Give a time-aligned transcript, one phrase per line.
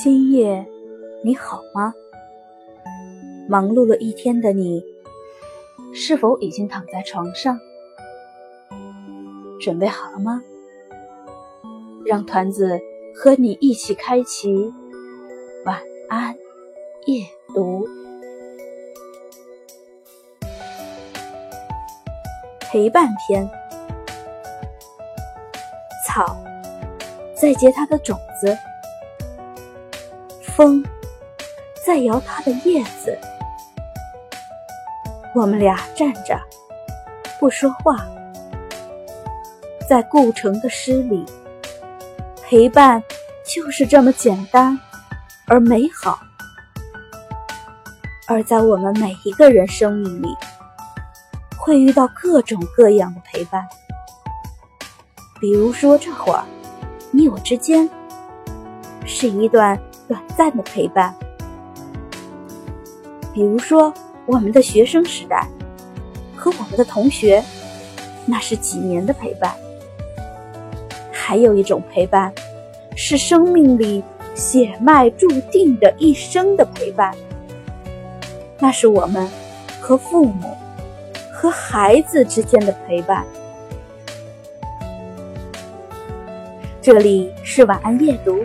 [0.00, 0.64] 今夜
[1.24, 1.92] 你好吗？
[3.48, 4.80] 忙碌了一天的你，
[5.92, 7.58] 是否已经躺在床上？
[9.60, 10.40] 准备好了吗？
[12.06, 12.78] 让团子
[13.12, 14.72] 和你一起开启
[15.64, 16.36] 晚安
[17.06, 17.84] 夜读，
[22.60, 23.50] 陪伴篇。
[26.06, 26.36] 草
[27.34, 28.56] 在结它的种子。
[30.58, 30.84] 风
[31.86, 33.16] 在摇它的叶子，
[35.32, 36.36] 我们俩站着
[37.38, 38.04] 不说话，
[39.88, 41.24] 在顾城的诗里，
[42.42, 43.00] 陪伴
[43.46, 44.76] 就是这么简单
[45.46, 46.18] 而美好。
[48.26, 50.36] 而在我们每一个人生命里，
[51.56, 53.64] 会遇到各种各样的陪伴，
[55.40, 56.42] 比如说这会儿
[57.12, 57.88] 你我之间
[59.06, 59.80] 是一段。
[60.08, 61.14] 短暂的陪伴，
[63.34, 63.92] 比如说
[64.24, 65.46] 我们的学生时代
[66.34, 67.44] 和我们的同学，
[68.24, 69.52] 那是几年的陪伴；
[71.12, 72.32] 还有一种陪伴，
[72.96, 74.02] 是生命里
[74.34, 77.14] 血脉注定的一生的陪伴，
[78.58, 79.28] 那是我们
[79.78, 80.56] 和父母、
[81.30, 83.26] 和孩子之间的陪伴。
[86.80, 88.42] 这里是晚安夜读。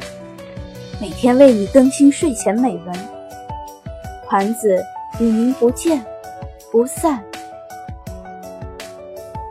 [1.04, 2.96] 每天为你更新睡前美文，
[4.26, 4.82] 团子
[5.20, 6.02] 与您不见
[6.72, 7.22] 不散。